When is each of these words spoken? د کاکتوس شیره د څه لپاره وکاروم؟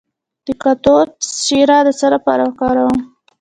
د 0.45 0.47
کاکتوس 0.61 1.29
شیره 1.45 1.77
د 1.85 1.89
څه 1.99 2.07
لپاره 2.15 2.41
وکاروم؟ 2.47 2.99